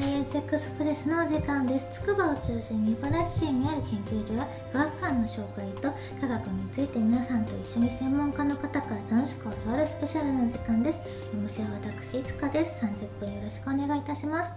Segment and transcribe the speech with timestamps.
[0.00, 1.86] サイエンスエクスプレスのお時間です。
[1.92, 11.00] 筑波を中心に茨城県にある研究所や科学館の紹介と科学について皆さんと一緒に専門家の方から楽しく教わるスペシャルな時間です。
[11.36, 12.82] MC は私いつかです。
[12.82, 14.50] 30分よろしくお願いいたします。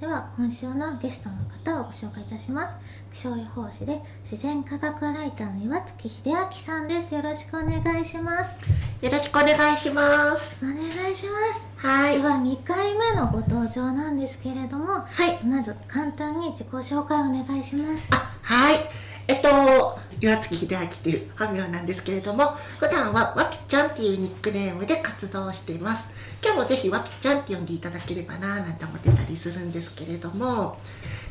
[0.00, 2.74] では今週のゲストの方をご紹介いたします。
[3.12, 7.14] 気象予報士で自然科学ライターの岩月秀明さんです。
[7.14, 9.04] よろしくお願いします。
[9.04, 10.58] よろしくお願いします。
[10.62, 11.86] お願いします。
[11.86, 12.16] はい。
[12.16, 15.44] では2回目のご登場なんですけれどもはい。
[15.44, 18.08] まず簡単に自己紹介をお願いします。
[18.12, 18.76] あはい。
[19.28, 26.08] えっと岩月秀明っていう本名なんですけれども普段はわぴちゃんっていうニックネームで活動しています
[26.42, 30.76] 今日もぜひわぴちゃんって呼んでいただければななんて思ってたりするんですけれども。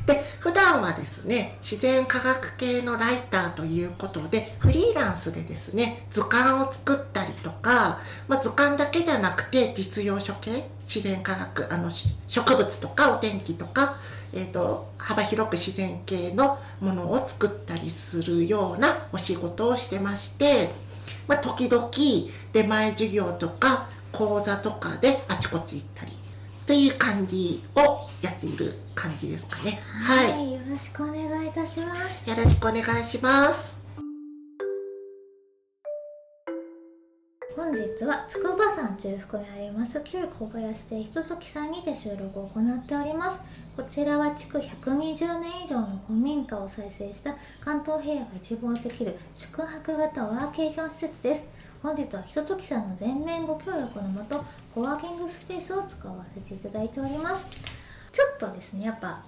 [0.06, 13.98] で普段はですね自然科学系のライターということでフリーランスでですね図鑑を作ったりとか、まあ、図鑑だけじゃなくて実用書系自然科学あの植物とかお天気とか、
[14.34, 20.70] えー、と幅広く自然系のものを作ったりするようなお仕事をしてまして、
[21.28, 21.88] まあ、時々
[22.54, 26.12] 出前授業とか講座とかであちこち行ったり
[26.66, 29.82] という感じをやっている感じですかね。
[29.84, 33.80] はい、よろしくお願いいたしますよろしくお願いします。
[37.60, 43.38] 本日は筑波山中腹にあります旧小林亭ひとときさんにて収録を行っております
[43.76, 51.48] こちらは築120年以上の古民家を再生した関東平野が一望できる宿泊型ワーケーション施設です
[51.82, 54.44] 本日はひとときさんの全面ご協力のもと
[54.76, 57.46] コワーキングスペースを使わせていただいております。
[58.12, 59.24] ちょっとですねやっぱ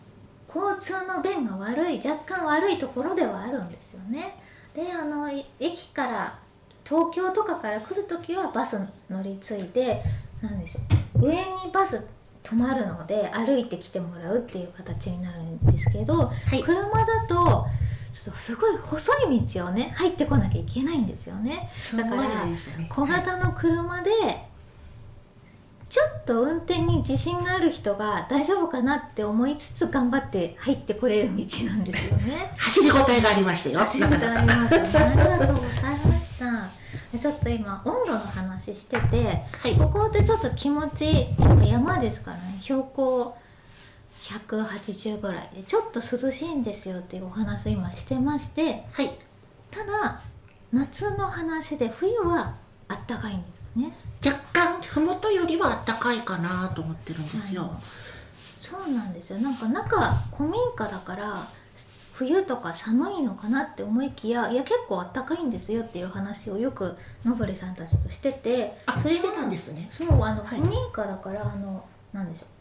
[0.54, 4.38] 交通の便が悪い若干悪いところではあるんですよね。
[4.76, 6.40] であのい駅から
[6.84, 8.78] 東京とかから来る時はバス
[9.10, 10.02] 乗り継いで
[10.42, 10.80] なんでしょ
[11.20, 12.06] う上にバス
[12.44, 16.62] 止まるので歩いてきてもらうっていう形になるんですけど、はい。
[16.62, 17.66] 車だと
[18.14, 22.24] ちょっとすごい細い道をね入ってこなきゃいけないんですよねすだから。
[22.90, 24.12] 小型の車で
[25.92, 32.54] ちょっと運転に自信がある人が大丈夫かなって思いつつ頑張って入ってこれる道なんですよね。
[32.56, 33.80] 走り応えがありましたよ。
[33.80, 34.90] 走りたありますね。
[34.94, 36.70] ありがとうございました。
[37.12, 43.38] でちょっと今温度の話してて、はいここってちょっと気持ちやっぱ山ですからね標高
[44.40, 49.12] 180ぐらいでちょっと涼しいんですよっていうお話を今してましてはい。
[49.70, 50.22] ただ
[50.72, 52.56] 夏の話で冬は
[52.88, 53.94] あったかいんですね。
[54.26, 57.80] 若干ふもとよりは暖かいかなと思ってるんですよ。
[58.60, 61.48] そうなんですよなんか中古民家だから
[62.14, 69.88] 冬とか寒いのかなって思いきやいや結構あったかいんですよっていう話をよくのぼりさんたちとしててあ、それしてたんですね。
[69.90, 72.61] そうあのはい古民家だから、あのなんでしょう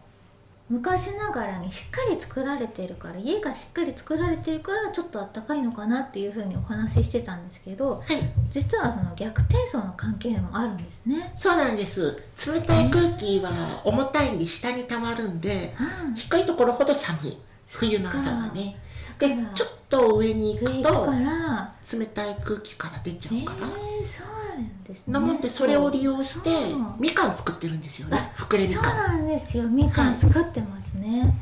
[0.71, 8.21] 昔ながらにしっかり作られているから家がしっかり作られているからちょっとあったかいのかなっていうふうにお話ししてたんですけどはい。
[8.51, 11.33] 実はその逆転層の関係でもあるんですね。
[11.35, 12.23] そうなんです。
[12.47, 15.75] 冷たい空気は重たいんで下に溜まるんで、
[16.07, 17.37] うん低いところほど寒い。
[17.67, 18.77] 冬の朝はね。
[19.19, 23.67] でちょっと上に行くとら冷たい空気から出ちゃえー、うから。
[23.67, 25.13] そうなんですね。
[25.15, 28.41] なもんでそれを利用してそうみかん作ってるんですよねあ。
[28.41, 28.97] 膨れみそうかん。
[28.97, 31.35] なんですよみかん作ってますね、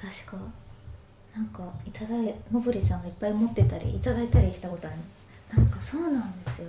[0.00, 0.42] 確か
[1.36, 4.96] なんかいただいのぶりさんがいっぱい持ってたりいただいたりしたことある
[5.56, 6.68] なんかそうなんですよ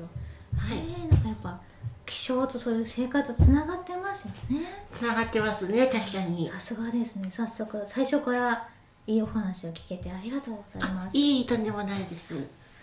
[0.58, 0.78] はい。
[0.78, 1.62] えー、なんかやっぱ
[2.06, 5.88] 気象とそういう生活つながってますよねつながってますね。
[5.88, 6.50] 確かに。
[6.50, 8.68] さすがですね早速最初から
[9.08, 12.36] いいお話を聞けてありがとうございますあいいとんでもないです。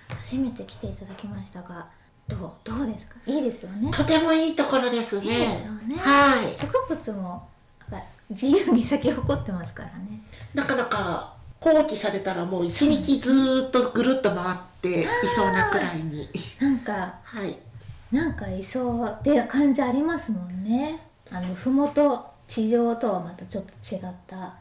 [0.08, 1.86] 初めて来ていただきましたが
[2.28, 3.14] どうどうですか？
[3.26, 5.26] いいですよねとてもいいところですね。
[5.26, 6.56] いいですよねはい。
[6.56, 7.48] 植物も
[8.30, 10.22] 自由に咲き誇ってますからね
[10.54, 16.28] なかなか放置されたらもう一日ずーっとぐるっと回っていそうなくらいに。
[16.58, 17.58] なんかはい。
[18.10, 24.54] なんかいそうって感じありますもんねあの麓地上とはまたちょっと違った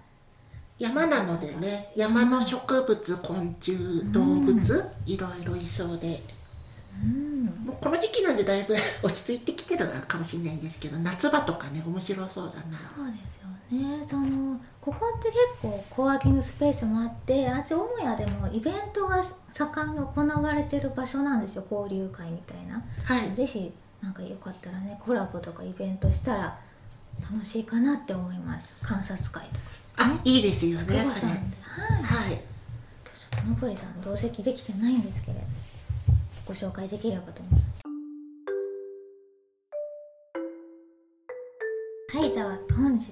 [0.80, 3.78] 山なのでね、山の植物、昆虫、
[4.12, 6.22] 動物、いろいろいそうで。
[7.02, 7.46] うん。
[7.66, 12.78] もうこの時期なんでだいぶ 落ち着いてきてるかもしれないんですけど、夏場とかね、面白そうだな。
[12.78, 13.48] そうですよ
[14.00, 14.06] ね。
[14.08, 21.66] そのここって結構コワーキングスペースもあってあっち母屋でもイベントが盛んに行われてる場所なんですよ。
[21.70, 22.84] 交流会みたいな。
[23.06, 23.34] はい。
[23.36, 26.60] ぜひなんかよかったらねコラボとかイベントしたら
[27.22, 28.74] 楽しいかなって思います。
[28.82, 29.60] 観察会とか
[29.96, 31.08] あ、いいですよね、はい。
[31.08, 31.16] はい。
[31.16, 31.42] 今日
[32.02, 35.40] ちょっとのぼりさん同席できてないんですけれど
[36.46, 37.64] ご紹介できればと思います。
[42.16, 43.12] はいでは本日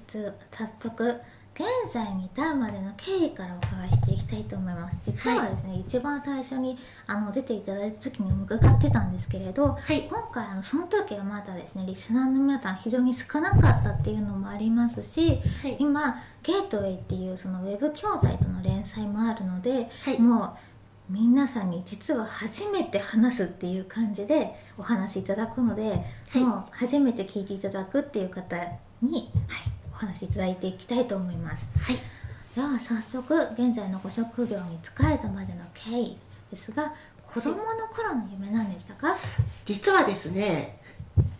[0.51, 1.21] 早速
[1.55, 4.97] ゲ現在に至るまでの経緯からお伺いしていきたいと思います。
[5.03, 10.03] 実はですね、一番最初にあの出ていただいた時にも伺ってたんですけれどはい。
[10.03, 15.77] 今回あのその時はまだですねリスナーの皆さん非常に少なかったっていうのもありますしはい。
[15.79, 20.19] 今ゲートウェイっていうそのウェブ教材との連載もあるのではい。
[20.21, 20.53] もう
[21.11, 26.03] 皆さんに実は初めて話すっていう感じでお話しいただくので、
[26.33, 26.39] い。
[26.39, 28.55] もう初めて聞いていただくっていう方
[29.01, 29.31] に、はい、
[29.93, 31.67] お話しいただいていきたいと思います。
[31.77, 31.97] はい。
[32.55, 36.17] では早速現在のご職業に就かれたまでの経緯
[36.51, 36.93] ですが
[37.33, 39.17] 子供の頃の夢なんでしたか、
[39.65, 40.80] 実はですね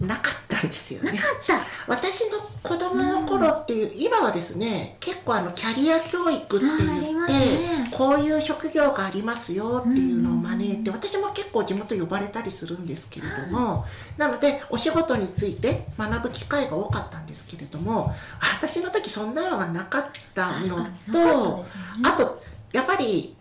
[0.02, 1.12] なかったんですよね。
[1.12, 1.60] なかった。
[1.88, 7.90] 私の子供の頃っていう、今はですね結構あのキャリア教育って言って、ね。
[7.92, 10.96] こういう職業がありますよっていうのを招いて、うん。
[10.96, 13.86] 私も結構地元呼ばれたりするんですけれども、
[14.18, 20.68] なのでお仕事について学ぶ機会が多かったんですけれども私の時そんなのがなかったの
[21.12, 21.66] と、ね。
[22.04, 22.42] あと
[22.74, 23.36] やっぱり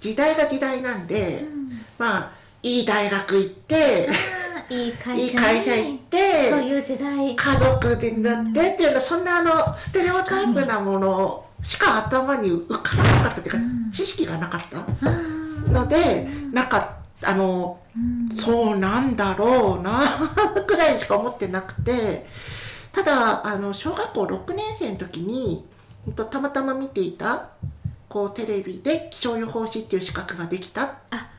[0.00, 1.84] 時代が時代なんで、うん。
[1.98, 2.32] まあ
[2.62, 4.08] いい大学行って
[4.70, 7.36] いい会社いい会社行ってそういう時代。
[7.36, 13.90] 家族でなってっていうのはそんなあのステレオタイプなものしか頭に浮かばなかったっていうか、うん。
[13.92, 15.10] 知識がなかった
[15.70, 16.52] のでうん。
[16.52, 18.36] なかあのうん。
[18.36, 20.02] そうなんだろうな
[20.66, 22.26] くらいしか思ってなくて
[22.92, 25.64] ただあの小学校6年生の時に
[26.14, 27.48] たまたま見ていた
[28.08, 30.88] こうテレビで気象予報士っていう資格ができたっ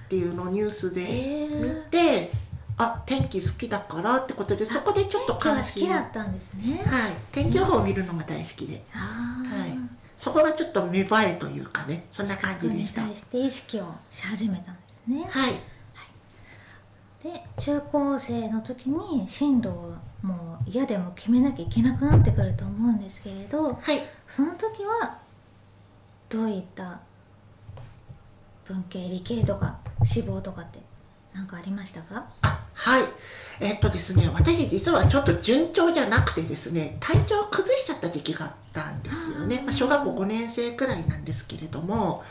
[0.09, 2.31] ていうのをニュースでえ見て、
[2.77, 6.83] あ天気好きだからってことでそこでちょっと関心きだったんですね。
[6.85, 7.11] はい。
[7.31, 8.83] 天気予報を見るのが大好きで。
[8.93, 9.79] あーはい。
[10.17, 13.01] そこがちょっと芽生えというかねそんな感じでした。
[13.01, 15.25] に対して意識をし始めたんですね。
[15.27, 15.53] はい。
[17.23, 24.03] で中高生の時に進路をもう嫌でも決めなきゃいけなくなってくると思うんですけれどはい。
[24.27, 25.17] その時は
[26.29, 26.99] どういった
[28.65, 30.79] 文系理系とか志望とかって
[31.33, 32.27] 何かありましたか？
[32.43, 33.03] あはい。
[33.59, 39.63] えっとですね私実はちょっと順調じゃなくてですね体調を崩しちゃった時期があったんですよね。
[39.65, 42.23] まあ小学校5年生くらいなんですけれども。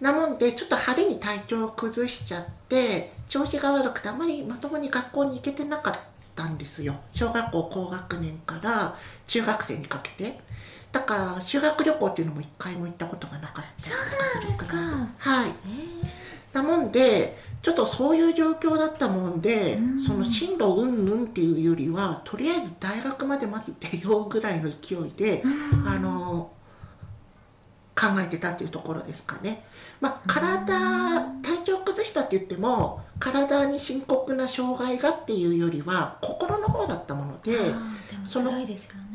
[0.00, 5.94] なもんでちょっと派手に体調を崩しちゃって調子が悪くてあまりまともに学校に行けてなかっ
[6.34, 6.94] たんですよ。
[7.12, 10.40] 小学校高学年から中学生にかけて。
[10.92, 15.50] だから修学旅行っていうのも一回も行ったことがなかったりとかするくらはい。
[15.66, 26.50] えなもんでちょっとそういう状況だったもんで、うんその進路云々っていうよりはとりあえず大学までまず出ようぐらいの勢いで、ーあの
[27.94, 29.64] 考えてたっていうところですかね。
[30.00, 37.52] まあ、体うん体調崩したって言っても体に深刻な障害がっていうよりは心の方だったもので。
[37.52, 37.80] あーでも
[38.24, 38.66] そのね。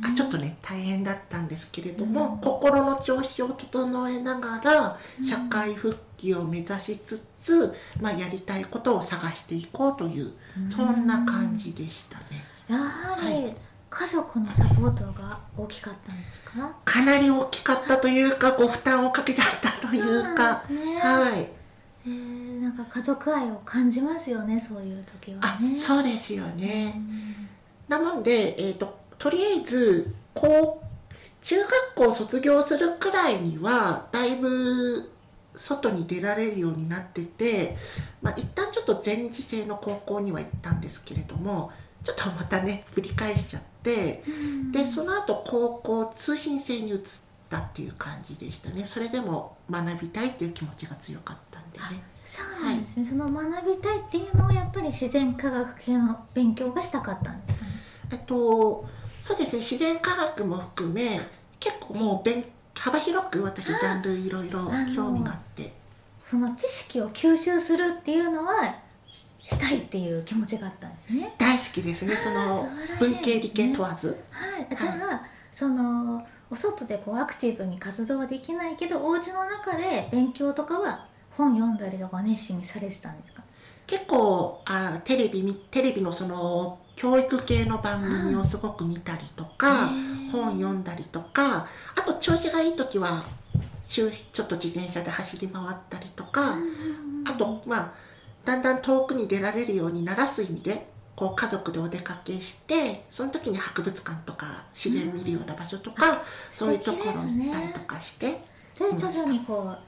[0.04, 2.42] あちょっとね大変だったんですけれども、うん。
[2.42, 5.26] 心の調子を整えながらうん。
[5.26, 10.32] 社会復帰を目指しつつ、まあ、やりたいことを探していこうという
[10.70, 12.46] そんな感じでしたね。
[12.68, 13.54] やはり、は
[13.90, 16.76] 家族のサポートが大きかったんですか？
[16.84, 21.00] かなり大きかったというかご負担をかけちゃったというか、ね。
[21.00, 21.50] はい。
[22.08, 26.90] えー、なんか家族愛を感じますよねそういう時はあねそうですようね。
[26.90, 27.45] ん
[27.88, 30.86] なもんで、えー、ととりあえずこう
[31.42, 35.10] 中学校卒業するくらいにはだいぶ
[35.56, 37.78] 外に出られるようになってて、
[38.22, 41.72] まあ、一旦ちょっと全日制の高校には行ったんですけれども
[42.04, 44.24] ちょっとまたね繰り返しちゃって
[44.72, 47.00] でその後高校通信制に移っ
[47.50, 48.84] たっていう感じでしたね。
[48.86, 52.04] それでも学びたいっていう気持ちが強かったんでね。
[52.26, 57.66] そうなんですね、その学びたいっていうのはやっぱり自然科学系の勉強がしたかったんですか？
[57.66, 57.75] ね
[58.12, 58.86] えっと、
[59.20, 61.20] そうですね自然科学も含め
[61.60, 62.46] 結構もう勉
[62.78, 64.60] 幅広く私ジャンルいろいろ
[64.96, 65.74] 興味があって。
[66.24, 68.76] その知識を吸収するっていうのは
[69.44, 71.34] したいっていう気持ちがあったんですね。
[71.38, 72.68] 大好きですねその
[73.00, 74.18] 文系理系問わず。
[74.32, 74.68] はい。
[74.76, 75.22] じゃあ、
[75.52, 83.44] そのお外でこうアクティブに活動はできないけどお家の中で勉強とかは本読んだりとか熱心にされてたんですか？
[83.88, 89.92] 結構あテレビみテレビのその教育系の番組をすごく見たりとか
[90.32, 93.26] 本読んだりとかあと調子がいい時は
[93.84, 96.58] 週ちょっと自転車で走り回ったりとか
[97.26, 97.94] あとまあ
[98.46, 106.22] だんだん遠くに出られるようにならす意味でこう家族でお出かけしてその時に博物館とか自然見るような場所とか、
[106.52, 108.32] そういうところ行ったりとかして、
[108.78, 109.80] で徐々にこう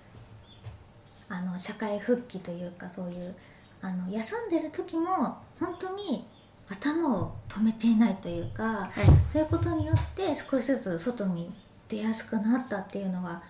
[1.28, 3.36] あの社会復帰というかそういう
[3.82, 6.26] あの休んでる時も本当に
[6.70, 11.52] 頭を止めていないというかはいそういうことによって少しずつ外に
[11.90, 13.42] 出やすくなったっていうのが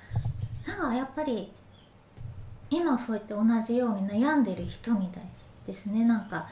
[0.67, 1.51] なんかやっぱり
[2.69, 5.23] 今そうやって同じように悩んでる人みたい
[5.65, 6.47] ですねなんか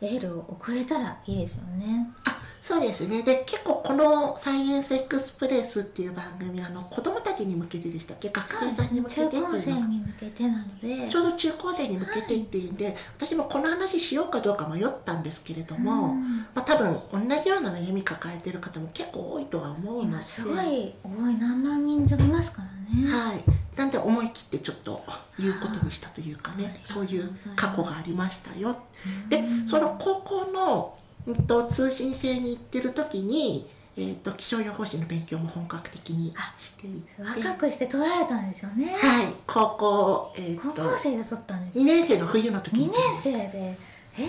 [0.00, 2.08] エールを送れたらいいですよね。
[2.24, 2.37] あ
[2.68, 3.22] そうですね。
[3.22, 8.28] で結構この「サイエンスエクスプレス」っていう番組あの子供たちに向けてでしたっけ？
[8.28, 9.58] 学生さんに向けてっていうのが。
[9.58, 16.46] 中高生に向けてなのでちょうど中高生に向けてっていうんで、私もこの話しようかどうか迷ったんですけれども、うん。
[16.54, 20.06] まあ、多分同じような悩み抱えてる方も結構多いとは思うので。
[20.08, 21.34] 今すごい多い。
[21.38, 23.10] 何万人いますからね。
[23.10, 23.44] はい、
[23.78, 25.02] なんで思い切ってちょっと
[25.38, 28.76] 言うことにしたというかあねーそういう過去がありましたよ。
[29.06, 29.28] うん。
[29.30, 30.97] でその高校の、
[31.28, 38.94] うん、と通信制に行ってる時に、えー、と気象予報士の勉強も本格的にしていて若くして取られたんですよね。
[38.94, 41.78] はい高校、えー、高と校生で取ったんです。
[41.78, 43.38] 2年生の冬の時に2年生で。
[43.38, 43.78] へ
[44.18, 44.24] え。
[44.24, 44.28] は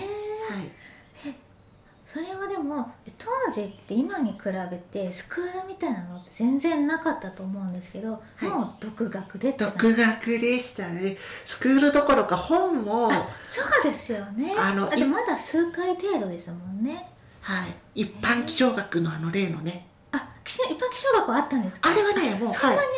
[2.12, 8.44] それはでも当時って今に比べてスクールみたいなのって全然なかったと思うんですけど、い。
[8.46, 11.16] もう独学で独学でしたね。
[11.44, 14.56] スクールどころか本も、あそうですよね。
[14.58, 17.08] あのまだ数回程度ですもんね。
[17.42, 17.64] は
[17.94, 19.86] い、一般気象学のあの例のね。
[20.10, 21.90] あ一般気象学はあったんですか？
[21.90, 22.88] あれはねもうそんなにはい。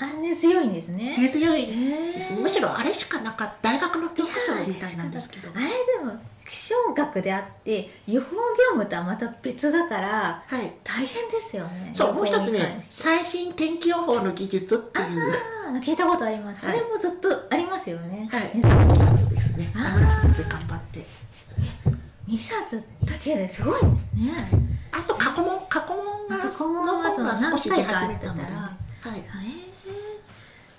[0.00, 1.16] あれ、あれで強いんですね。
[1.18, 1.64] 根強い。
[1.64, 3.72] へですむしろあれしかなかった。
[3.72, 5.50] 大学の教科書みたいなんですけど。
[5.52, 6.12] あれでも
[6.52, 8.36] 気象学であって予報業
[8.72, 10.70] 務とはまた別だからはい。
[10.84, 11.92] 大変ですよね。
[11.94, 15.20] そうもう一つね最新天気予報の技術っていう。
[15.66, 16.78] ああ聞いたことあります、はい。
[16.78, 18.28] それもずっとありますよね。
[18.30, 18.42] はい。
[18.58, 19.72] ね2冊ですね。
[19.74, 21.06] あの2冊で頑張って。
[22.28, 24.46] 2冊だけですごいですね、
[24.92, 25.58] あと過去問。
[25.70, 28.48] 過去問が過去問はの本が少し出始めたのでね。
[29.00, 29.18] はい。
[29.18, 29.90] へえ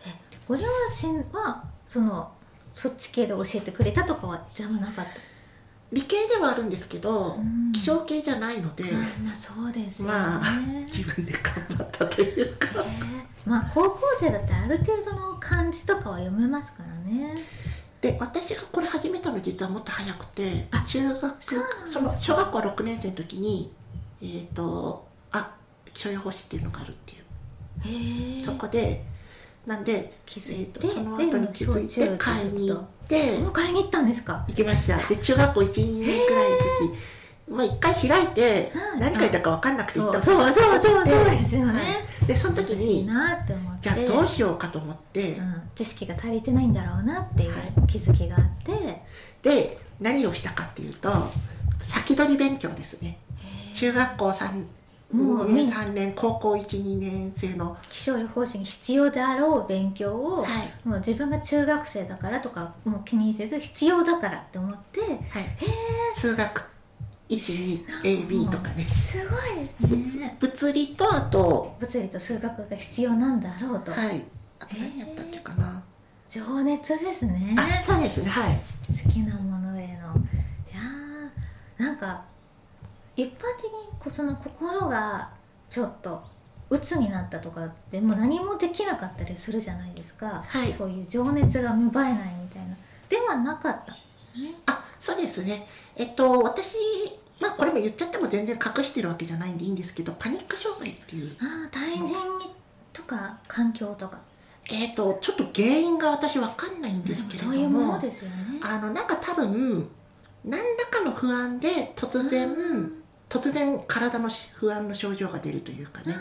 [0.05, 0.13] え
[0.47, 0.61] ご両
[0.91, 2.31] 親はその
[2.71, 5.32] そっち系で教えてくれたとかはじゃなかった？
[5.93, 7.71] 理系ではあるんですけどうん。
[7.71, 8.87] 気象系じゃないのであ
[9.23, 12.83] まあそうですよね、まあ自分で頑張ったというか。
[12.83, 17.35] へえまあ高校生だってある程度の漢字とかは読めますからね。
[17.99, 21.43] で私がこれ始めたの実はもっと早くてあ中学
[21.85, 23.73] その小学校6年生の時に
[24.21, 25.55] えっ、とあ
[25.93, 27.19] 気象予報士っていうのがあるってい
[28.39, 28.41] う。
[28.41, 29.03] そこで
[29.65, 34.45] なんで、気えー、づいてとその後に気づいて買いに行ってもう買いに行ったんですか？
[34.47, 34.97] 行きました。
[35.07, 38.99] で中学校12年くらいの時まあ一回開いてはい。
[38.99, 41.79] 何書いたか分かんなくて行ったそうそうそうそうそうですよね、は
[42.23, 42.25] い。
[42.25, 43.79] でその時いいになって思って。
[43.81, 47.87] じゃあどうしようかと思って、うん、知識が足りてないんだろうなっていうはい。
[47.87, 49.01] 気づきがあって、
[49.41, 51.11] で何をしたかっていうと
[51.81, 53.17] 先取り勉強ですね。
[53.73, 54.65] 中学校3年
[55.13, 57.77] もうみん3年高校12年生の。
[57.89, 60.87] 気象予報士に必要であろう勉強を、はい。
[60.87, 65.19] もう自分が中学生だからとかもう気にせず必要だからって思ってはい。
[66.15, 66.63] 数学
[67.29, 68.85] 12AB とかね。
[68.85, 70.35] すごいですね。
[70.39, 74.23] 物理とあと物理と数学が必要なんだろうと、はい。
[74.59, 75.83] あと何やったっけかな、
[76.29, 77.55] 情熱ですね。
[77.57, 78.29] あそうですね。
[78.29, 78.59] はい。
[79.03, 79.87] 好きなものへの。
[79.87, 82.23] いやーなんか
[83.15, 83.65] 一般的
[84.07, 85.29] にその心が
[85.69, 86.23] ちょっと
[86.69, 90.73] 鬱になったとかってもう何もできなかったりするじゃないですか、はい。
[90.73, 92.75] そういう情熱が芽生えないみたいな。
[93.09, 94.01] ではなかったんで
[94.33, 94.55] すね。
[94.65, 95.67] あそうですね。
[95.95, 96.75] えっと私
[97.39, 101.35] まあこれも言っちゃっても全然隠してるわけじゃないんでいいんですけどパニック障害っていう。
[101.39, 102.05] ああ対人
[102.39, 102.53] に
[102.91, 104.19] とか環境とか。
[104.69, 108.59] えっとちょっと原因が私わかんないんですけれどもそういうものですよね。
[108.63, 109.89] あのなんか多分
[110.45, 113.02] 何らかの不安で突然うん
[113.33, 116.15] 突然体の不安の症状が出るというかね。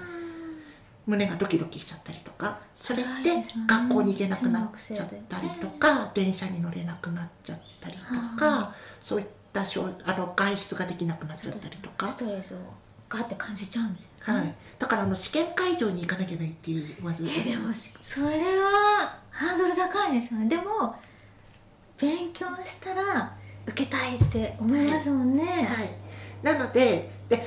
[1.05, 2.59] 胸がドキドキしちゃったりとか。
[2.75, 8.03] それで辛いですよね学校に行けなくなっちゃったりとか電車に乗れなくなっちゃったりと
[8.37, 12.09] かそういった症あの外出ができなくなっちゃったりとか。
[12.09, 12.57] ストレスを
[13.09, 17.29] ガッて感じちゃうんですはい、だからあの試験会場に行かなきゃいけないっていうまず。
[17.29, 20.49] えでもそれはハードル高いですよね。
[20.49, 20.95] でも
[21.99, 26.02] 勉強したら受けたいって思いますもんね、はい、
[26.43, 27.47] なのでで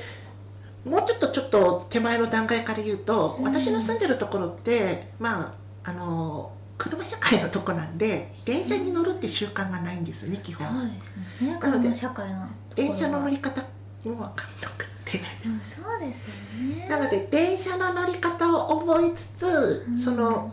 [0.84, 3.44] もうちょっとちょっと手前の段階から言うと、うん。
[3.44, 11.58] 私の住んでるところってまああの車社会のとこなんで電車に乗るって習慣がないんですね基そう本ですよね。
[11.58, 13.66] なので会の電車の乗り方も
[14.04, 14.34] 分かんな
[14.76, 15.20] くて。
[15.62, 16.88] そうですよね。
[16.88, 19.98] なので電車の乗り方を覚えつつ、うん。
[19.98, 20.52] その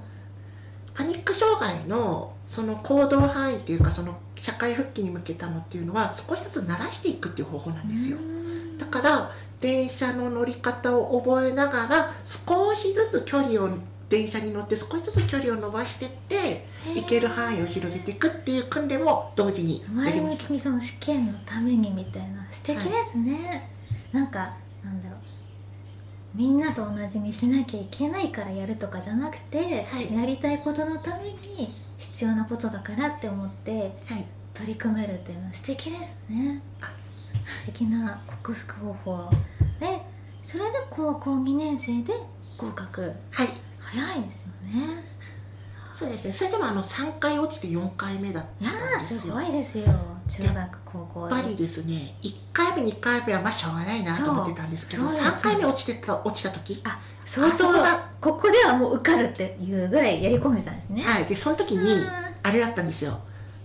[0.96, 8.18] パニック障害のその行動範囲っていうかその社会復帰に向けたのっていうのは少しずつ慣らしていくっていう方法なんですよ。
[8.18, 8.33] うん
[8.78, 13.70] だから電車の乗り方を覚えながら少しずつ距離を
[14.10, 20.44] 電車に乗って少しずつ距離を伸ばしていって行ける範囲を広げていくっていう訓練も同時にや前りました。
[20.44, 23.70] 向きにその試験のためにみたいな素敵ですね、
[24.12, 25.20] なんかなんだろう。
[26.36, 30.14] みんなと同じにしなきゃいけないからやるとかじゃなくて、はい。
[30.14, 33.72] やりたいことのために必要なことだからって思って
[34.06, 34.26] はい。
[34.54, 36.62] 取り組めるっていうのは素敵ですね
[37.46, 39.30] あ素敵な克服方法
[39.80, 40.02] で
[40.46, 42.14] それで高校2年生で
[42.58, 43.02] 合格。
[43.32, 43.48] はい。
[43.80, 45.04] 早いですよね。
[45.94, 46.34] そうですね。
[46.34, 49.20] それでもあの3回落ちて4回目だっいやたんーですよ。
[49.22, 49.86] すごいですよ。
[50.28, 55.22] 中学高校やっぱりですね1回目2回目はまあしょうがないなと思ってたんですけどす。
[55.22, 56.82] 3回目落ちてた落ちた時。
[56.86, 61.04] あ相当こがここではもう受かるっていうぐらいやり込んでたんですね。
[61.04, 61.26] はい。
[61.26, 61.84] でその時うん。
[61.84, 62.06] に
[62.44, 63.20] あれだったんですよ。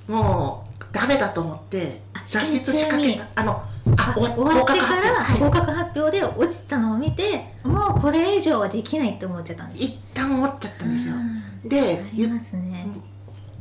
[0.06, 3.26] もうダメだと思ってあ挫折しかけた。
[3.40, 3.62] あの
[3.96, 6.18] 終終わってから合格発表。
[6.18, 9.84] で落ちたのを見てもうこれ以上はできないって思っちゃったんです。
[9.84, 11.14] 一旦思っちゃったんですよ。
[11.14, 11.68] うん。
[11.68, 12.86] でありますね。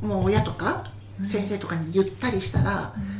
[0.00, 0.84] もう親とか
[1.24, 3.17] 先生とかに言ったりしたら、うん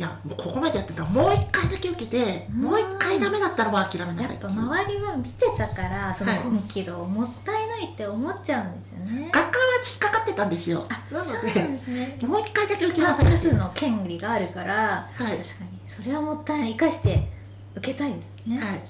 [0.00, 2.62] いやもうここまでやってたらもう一回だけ受けて、うん。
[2.62, 4.50] もう一回ダメだったらもう諦めなやっぱさいっていう。
[4.52, 10.86] 周りは見てたからそのはい本気度をもったいないって思っちゃうんですよね、学科は引っかかってたんですよ。
[10.88, 12.18] あなのそうなんでですね。
[12.22, 13.38] もう一回だけ受けパなさいっていう。
[13.38, 15.36] スの権利があるから、はい。
[15.36, 15.78] 確かに。
[15.86, 16.70] それはもったいない。
[16.70, 17.28] 生かして
[17.76, 18.82] 受けたいですね、はい。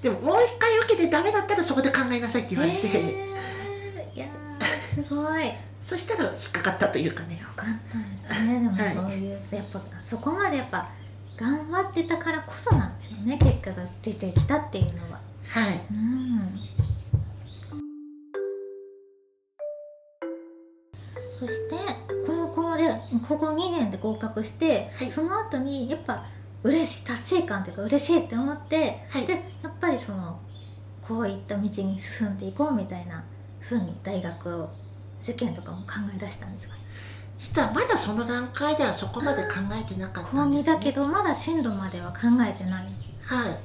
[0.00, 5.48] でももう一回受けてダメだったらそこで考えなさいって言われて、えーいやーすごい。
[5.48, 5.52] よ
[5.86, 7.40] そしたら引っかかったというかね。
[7.54, 8.54] かったですね。
[8.54, 8.92] でもはい。
[8.92, 10.90] そういう、やっぱそこまでやっぱ
[11.36, 15.20] 頑張ってたからこそなんですよね結果が出てきたっていうのは。
[15.46, 15.80] はい。
[15.92, 16.60] うん。
[21.38, 21.76] そして
[22.26, 22.90] 高校で
[23.28, 25.10] 高校2年で合格して、はい。
[25.12, 26.24] その後にやっぱ
[26.64, 29.26] 嬉しい達成感というか嬉しいって思って、はい。
[29.26, 30.40] でやっぱりその
[31.06, 33.22] こういった道に進んでいこうみたいな
[33.60, 34.85] 風に大学を
[35.32, 36.74] 受験とかも考え出したんですか？
[37.38, 42.18] 実はまだその段階ではそこまで考えてなかった高2んです、ね、だけどまだ進路までは考
[42.48, 42.86] えてない。
[43.22, 43.58] はい。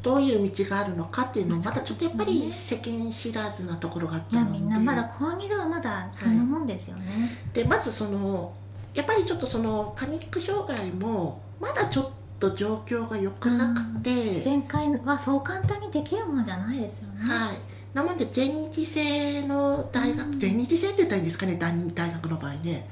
[0.00, 4.58] どういう道があるのかっていうのをまだちょっとやっぱり世間知らずなところがあったので。
[4.58, 7.04] みんなまだ高2ではまだそんなもんですよね、
[7.52, 8.52] でまずその
[8.94, 14.10] やっぱりちょっとそのパニック障害もまだちょっと状況が良くなくて、
[14.44, 17.56] 前回はそう簡単にできるもんじゃないですよね、はい
[17.94, 20.38] なので全日制の大学、うん。
[20.38, 22.88] 全日制って言ったらいいんですかね大大学の場合ね。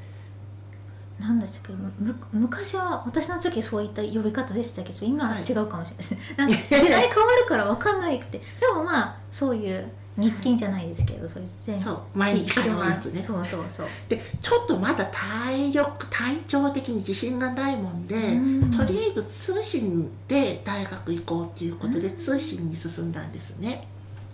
[1.18, 1.72] なんでしたっけ？
[1.72, 8.38] む昔は私の時そういった呼び方でしたけど今は違うかもしれないですね、 なんか 時代変わるから分かんないくて。
[8.38, 9.86] でもまあそういう
[10.18, 13.20] 日勤じゃないですけどそういう全そう毎日通うやつね。
[13.20, 13.86] そうそうそう。
[14.08, 18.70] でちょっとまだ体力体調的に自信がないもんで、うん。
[18.70, 23.86] とりあえず通信で大学行こうっていうことでうん通信に進んだんですね。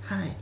[0.04, 0.36] はい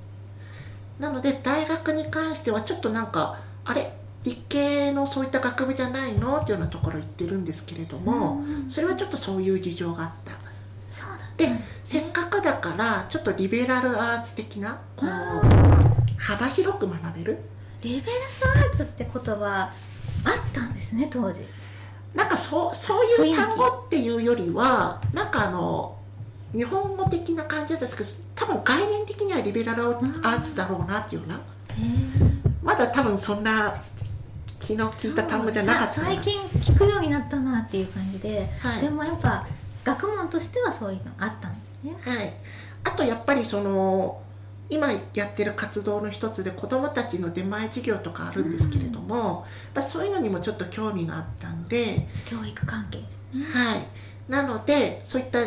[1.01, 3.93] なので大学に関してはちょっとなんかあれ？
[4.23, 6.37] 理系のそういった学部じゃないの？
[6.37, 10.33] っていうようなところ行ってるんですけれども、うんそれはちょっとそういう事情があった。
[10.91, 17.39] そうだでうんせっかくだからちょっとリベラルアーツ的なこあう幅広く学べる？
[17.81, 18.13] リベ
[18.47, 19.71] ラルアーツって言葉
[20.25, 21.41] あったんですね当時。
[22.15, 25.97] なんかそうそういう単語っていうよりはなんかあの
[26.53, 28.11] 日本語的な感じですけど
[28.41, 31.41] 多分概念的にはリベラルアーツだろうなっていうような
[32.63, 33.83] まだ多分そんな
[34.59, 38.81] 気の利いた単語じゃなかった最近聞くようになったなっていう感じで、はい。
[38.81, 39.47] でもやっぱ
[39.85, 41.97] 学問としてはそういうのあったんですね。
[42.01, 42.33] はい、
[42.85, 44.23] あとやっぱりその
[44.71, 53.45] 今やってる活動の一つで子どもたちの出前授業とかあるんですけれども、まあ、そういうのにもちょっと興味があったんで、教育関係ですね。
[53.53, 53.83] はい、
[54.29, 55.41] なのでそういった、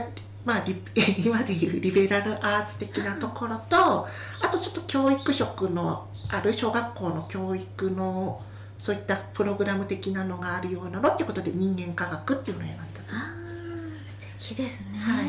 [0.46, 0.76] まあ、リ
[1.24, 4.08] 今でいうリベラルアーツ的なところと
[4.42, 8.42] あとちょっと教育職のある小学校の教育の
[8.78, 13.16] そういったプログラム的なのがあるようなのっていうことで人間科学っていうのを選んだと。
[13.16, 15.26] あー素敵ですね、はい。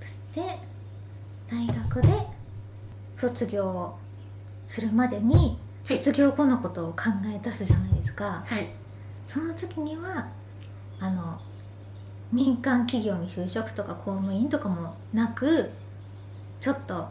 [0.00, 0.58] そして
[1.50, 2.26] 大学で
[3.16, 3.96] 卒業
[4.66, 5.96] するまでにはい。
[5.98, 8.42] 卒業後のことを考え出すじゃないですか。
[8.46, 8.68] はい。
[9.26, 10.26] その時には
[11.00, 11.40] あの
[12.32, 15.70] 民間企業に就職とか公務員とかもなく
[16.60, 17.06] ちょっと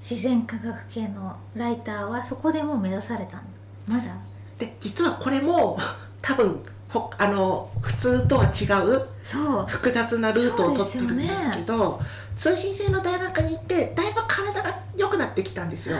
[0.00, 3.42] 自然科学系のライターはそこでもう目指されたん
[3.88, 4.16] まだ？
[4.58, 5.78] で実はこれも
[6.22, 9.66] 多分ほあの普通とは違うそう。
[9.66, 12.00] 複雑なルートを取ってるんですけど
[12.36, 15.96] 通信制の大学に行ってだいぶ体が良くなってきたんですよ。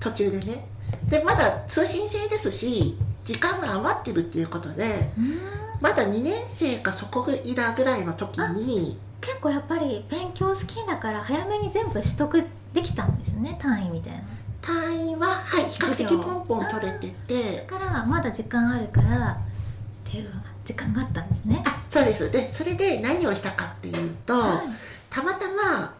[0.00, 0.66] 途中でね。
[1.08, 5.40] でまだ通信制ですし時間が余ってるっていうことでうん。
[5.80, 14.20] まだ2年生かそこいらぐらいの時に結構やっぱり勉強好きだから早めに全部取得できたんですね単位みたいな。
[14.62, 17.66] 単位は、はい、比較的ポンポン取れてて。
[17.68, 20.30] だからまだ時間あるからっていう
[20.64, 21.62] 時間があったんですね。
[21.66, 22.30] あそうです。
[22.30, 24.68] でそれで何をしたかっていうと、はい。
[25.10, 25.94] たまたま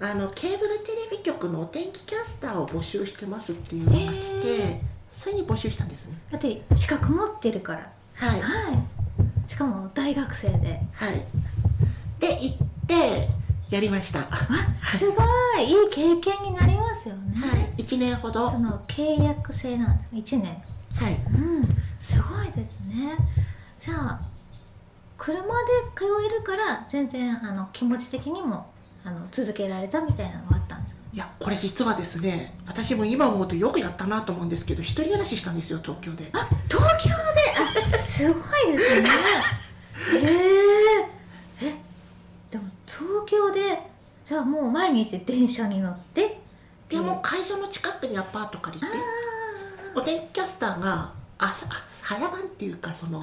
[0.00, 4.80] あのケーブルテレビ局のお天気キャスターを募集してますっていうのが来て、へ
[5.12, 6.12] それに募集したんですね。
[6.30, 7.90] だって資格持ってるから。
[8.14, 8.40] はい。
[8.40, 9.50] はい。
[9.50, 10.80] しかも大学生で。
[10.92, 11.24] はい。
[12.18, 13.28] で行って
[13.70, 14.26] やりました。
[14.98, 15.22] すご
[15.60, 15.64] い。
[15.64, 15.70] い。
[15.72, 17.36] い経験になりますよね、
[17.78, 17.82] い。
[17.82, 18.44] 1年ほど。
[18.44, 20.56] はその契約制なんです1年い。
[21.34, 21.68] うん。
[22.00, 23.16] すごいですね。
[23.80, 24.20] じゃあ
[25.18, 25.48] 車で
[25.94, 28.66] 通えるから全然あの気持ち的にも
[29.04, 31.01] あの続けられたみたいなのがあったんですか？
[31.12, 36.30] いやこれ実はですね私も今思うとよくやったなと思うんですけど一人暮らししたんですよ東京で。
[36.32, 37.14] あ東京で？
[37.98, 39.08] あすごいですね。
[41.60, 41.76] えー、え
[42.50, 43.78] でも東京で
[44.24, 46.40] じゃあもう毎日電車に乗って？
[46.88, 48.86] でも会社の近くにアパート借りて
[49.94, 53.18] お天気キャスターが朝あ早番っていうかその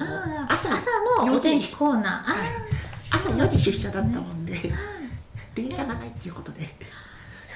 [0.48, 0.80] 朝朝
[1.26, 2.34] のお天気コーナー。
[3.12, 4.72] 朝4時出社だったもんで、
[5.52, 6.68] 電車がないっていうことで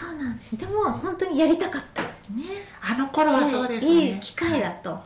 [0.04, 2.44] そうなんですでも本当にやりたかったんですね。
[2.80, 4.14] あの頃はそうですね。
[4.14, 5.02] いい機会だと、あ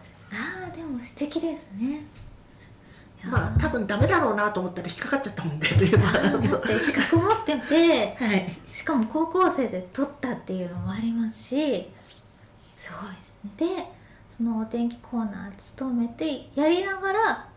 [0.66, 2.04] あでも素敵ですね。
[3.24, 6.12] まあ多分ダメだろうなと思ったら引っかかっちゃったもんでというのは。
[6.80, 8.46] 資格持っててはい。
[8.72, 11.88] しかも高校生で取ったっていうのもありますし
[12.76, 13.76] すごいですね。
[13.76, 13.84] で
[14.30, 17.48] そのお天気コーナー務めてやりながら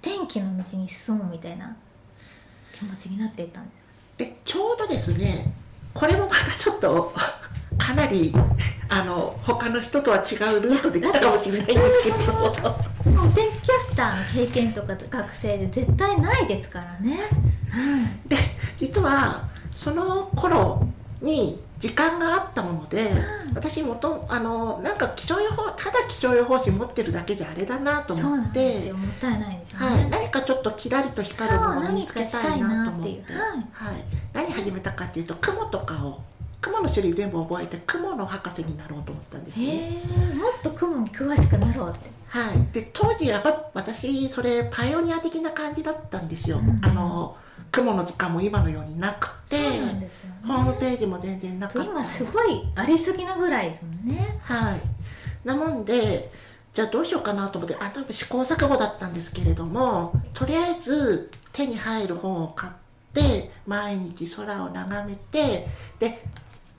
[0.00, 1.76] 天気の道に進むみたいな
[2.74, 3.82] 気持ちになっていったんです
[4.16, 5.52] でちょうどですね
[5.94, 7.12] これもまたちょっと
[7.78, 8.34] かなり
[8.88, 17.20] あの他の人とは違うルートで来たかもしれないんですけれどお天気キャスターの経験とか学生で絶対ないですからね、
[18.26, 18.36] で
[18.76, 20.86] 実はその頃
[21.20, 23.10] に時間があったもので、
[23.48, 23.54] うん。
[23.54, 28.60] 私もとあのなんか気象予報ただ気象予報士持ってるだけじゃあれだなと思って。
[28.60, 28.96] ですよ。
[28.96, 33.24] もったいないですよね、はい、何かちょっとキラリと光るものを見つけたいなと思って。
[33.26, 33.92] そう何かしたい。
[33.92, 36.20] はい、何始めたかっていうと雲とかを
[36.60, 40.02] 雲の種類全部覚えて雲の博士になろうと思ったんですね。
[40.36, 42.10] もっと雲に詳しくなろうって。
[42.28, 46.58] はい、で当時やっぱ私それパイオニア的な感じだったんですよ。
[46.58, 46.80] うん。
[46.82, 47.36] あの
[47.72, 49.56] 雲の図鑑も今のようになくて。
[49.58, 50.10] ね。
[50.46, 51.90] ホームページも全然なかった。
[51.90, 54.38] 今すごいありすぎなぐらいですもんね。
[54.42, 54.80] はい。
[55.44, 56.30] なもんで
[56.72, 62.81] じゃあどうしようかなと思ってあ多分試行錯誤だったんですけれどもとりあえず手に入る本を買って
[63.66, 66.24] 毎日空を眺めてで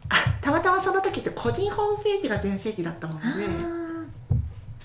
[0.09, 3.83] あたまたまその時って個人ホームページが全盛期だったものあでー。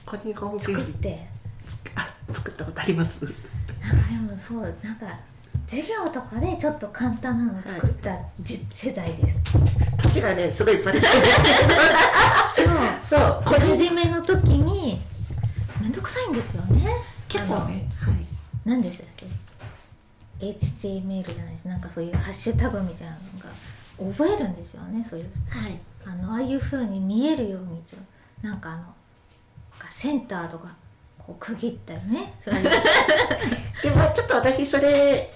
[0.06, 1.26] 個人ホームページ作って。
[1.94, 3.24] あ作ったことあります？
[3.24, 3.38] なんか
[4.08, 5.06] でもそうなんか
[5.66, 9.38] 授業とかでちょっと簡単なの作ったじ、世代です。
[9.98, 12.62] 年がねすごいバレちゃうんです
[13.08, 13.20] そう。
[13.20, 13.66] そう個人。
[13.76, 15.00] 初めの時に
[15.80, 16.90] めんどくさいんですよね。
[17.28, 18.26] 結構ねはい。
[18.64, 19.26] 何でしたっけ？
[20.40, 25.26] HTML じゃないなんかそういうハッシュタグみたいなのが覚えるんですよねそういう。
[25.48, 25.80] はい。
[26.04, 27.82] あのああいう風に見えるように
[28.42, 28.82] なんかあの
[29.90, 30.74] センターとか
[31.18, 32.34] こう区切ったりね。
[32.40, 32.62] そういう。
[33.82, 35.32] でもちょっと私それ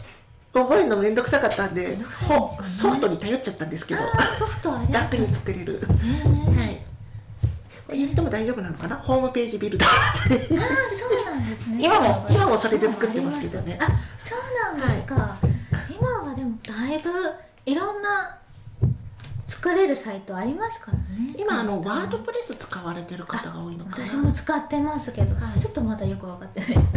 [0.53, 2.05] 覚えるのめんどくさかったんでね。
[2.29, 4.01] ほソフトに頼っちゃったんですけど。
[4.39, 5.75] ソフトあれ楽 に作れる。
[5.75, 6.57] へー。
[6.57, 6.72] はい
[7.93, 8.97] これ言っても大丈夫なのかな？
[8.97, 9.99] ホームページビルダーああ
[10.91, 11.77] そうなんですね。
[11.79, 13.79] 今も今もそれで作ってますけどね。
[13.79, 13.87] あ
[14.19, 14.39] そう
[14.79, 15.37] なんですか、
[15.91, 17.11] 今はでもだいぶ
[17.67, 18.39] いろんな
[19.47, 21.35] 作れるサイトありますからね。
[21.37, 24.07] 今あのワードプレス使われてる方が多いのかな？
[24.07, 26.91] 私も使ってますけど、はいちょっとまだよく分かってないです。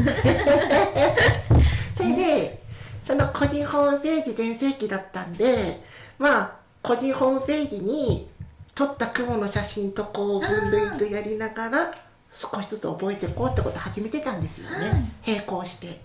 [1.97, 2.63] それで
[3.03, 5.83] その個人ホームページ全盛期だったんで
[6.17, 8.29] まあ個人ホームページに
[8.75, 11.95] 撮った雲の写真とこう分類とやりながら
[12.31, 16.01] 少しずつ覚えていこうってことを始めてたんですよね、並行して。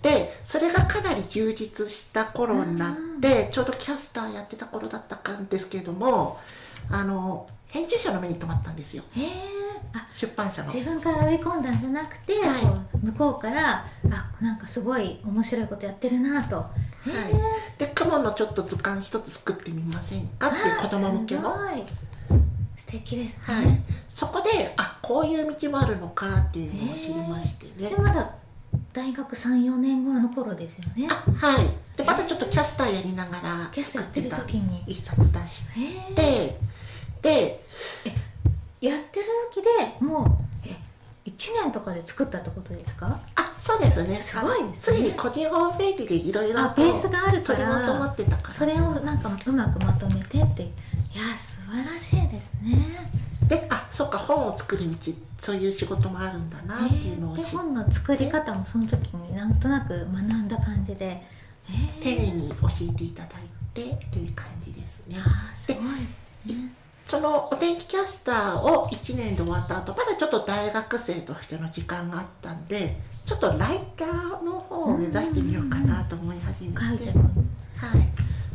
[0.00, 6.38] でそれがかなり充実した頃になってちょうどキャスターやってた頃だったかんですけれども
[6.88, 9.02] あの編集者の目に留まったんですよ。
[9.16, 9.67] へえあ
[10.12, 10.72] 出版社の。
[10.72, 13.06] 自分から呼び込んだんじゃなくて、はい。
[13.06, 16.66] 向こうからあなんかすごい面白いことやってるなと、へはい。
[17.78, 21.56] え、で雲のちょっと図鑑一つ作ってみませんかっていう子供向けの。
[22.76, 27.90] 素敵ですね、はい、そこであこういう道もあるのかっていうのを知りましてね。
[27.90, 27.96] で。
[27.96, 28.34] まだ
[28.92, 31.06] 大学34年頃の頃ですよね。
[31.10, 31.66] あはい。
[31.96, 35.64] でまたちょっとキャスターやりながらキャストやってる作時に一冊出し
[36.14, 36.58] て。
[37.22, 37.60] で
[38.80, 40.24] やってる時でも
[40.64, 40.76] うえ
[41.28, 43.18] 1年とかで作ったってことですか？
[43.36, 44.20] あそうですね。
[44.22, 45.00] すごいですね。
[45.00, 48.54] に個人ホームページでいろいろあベースがあるか取りまとまらってたから。
[48.54, 50.62] それをなんかうまくまとめてって。
[50.62, 50.66] い
[51.16, 53.10] や素晴らしいですね。
[53.48, 61.22] であそっか本を作る道そういう仕事もあるんだなっていうのをで知っ本の作り方もその時になんとなく学んだ感じで。
[61.70, 62.02] えー。
[62.02, 62.56] 丁寧に教
[62.90, 65.16] えていただいってっていう感じですね。
[65.18, 66.72] あーすごいね
[67.08, 76.98] そのお天気キャスターを1年で終わった後まだちょっと大学生としての時間があったんでちょっとライターの方を目指してみようかなと思い始めて、はい、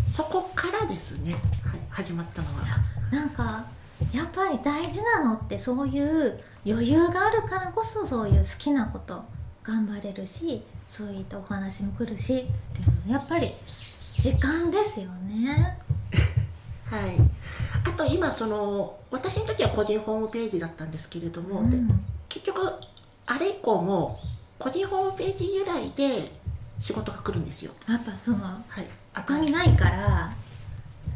[0.08, 1.42] そこからですね、はい、
[1.90, 2.64] 始まったのは。
[3.12, 3.66] なんか
[4.12, 9.24] やっぱり大事なのってそういう余裕があるからこそそういう好きなこと
[9.64, 13.52] 頑張れるしそういったお話も来るしっていうのはやっぱり
[14.04, 15.80] 時間ですよね。
[16.94, 17.18] はい、
[17.88, 22.72] あと今その私の時は個人ホームページだったんですけれども、でうん結局
[23.26, 24.20] あれ以降も
[24.60, 26.32] 個人ホームページ由来で
[26.80, 27.72] 仕事が来るんですよ。
[27.90, 30.32] やっぱそのはい、あ他にないから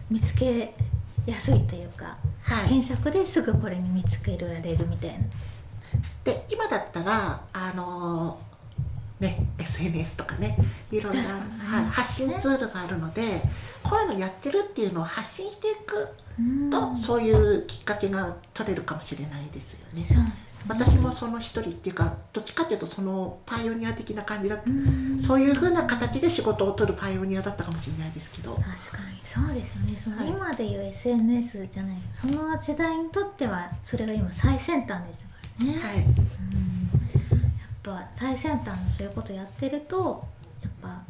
[0.10, 0.74] 見つけ
[1.28, 5.18] やすいというか、はい、検索ですぐこれに見つけられるみたいな。
[6.24, 8.40] で今だったらあの
[9.20, 10.58] ね SNS とかね
[10.92, 13.42] いろんな、はい、発信ツールがあるので
[13.84, 16.70] こういうのやってるっていうのを発信していくうん。
[16.70, 20.06] と、そういうきっかけが取れるかもしれないですよね。
[20.06, 20.66] そうですね。
[20.68, 24.70] 私もその一人っていうかどっちかっていうとそのパイオニア的な感じだった。
[24.70, 25.20] うん。
[25.20, 28.68] そういう風な形で仕事を取るパイオニアだったかもしれないですけど、確か
[29.10, 29.98] にそうですよね。
[30.00, 30.30] そのはい。
[30.30, 31.98] 今でいう SNS じゃない。
[32.14, 36.97] その時代にとってはそれが今最先端でしたからね、はい、うん
[37.92, 40.26] やっぱ最先端のそういうことやってると
[40.62, 41.02] やっぱ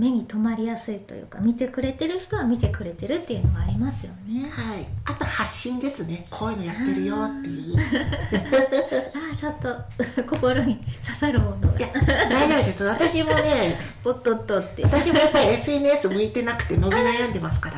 [0.00, 6.26] 目に留まりやすいというか見てくれてる人は見てくれてるっていうのがありますよね、はい、あと発信ですね。
[6.30, 7.76] こういうのやってるよっていう。
[7.78, 9.76] あ あちょっと
[10.22, 11.78] 心に刺さるものが。
[11.78, 12.84] いや大丈夫です。
[12.84, 14.82] 私もね おっとっとって。
[14.84, 17.76] 私もやっぱり SNS 向いてなくて伸び悩んでますから。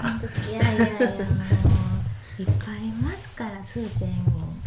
[0.48, 1.24] いやいやいやも
[2.38, 4.62] ういっぱいいますから数千人。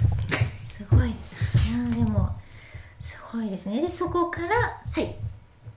[0.77, 1.07] すごい。
[1.07, 2.34] ですねでもす
[3.35, 3.81] ごいですね。
[3.81, 4.55] でそこから
[4.91, 5.15] はい。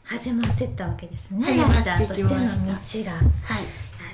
[0.04, 1.46] 始まってったわけですね。
[1.46, 2.40] ライターとしての道が。
[2.40, 2.82] い。
[2.82, 3.20] きまや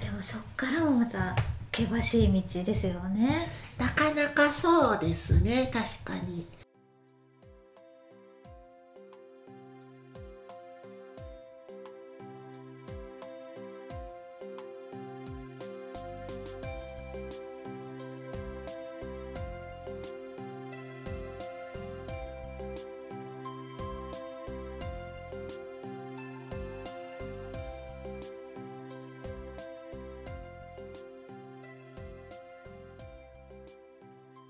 [0.00, 1.36] でもそっからもまた
[1.70, 3.48] 険しい道ですよね。
[3.78, 5.70] なかなかそうですね。
[5.72, 6.46] 確かに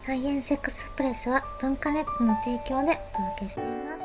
[0.04, 4.03] サイエンスエクスプレスは文化ネットの提供でお届けしています。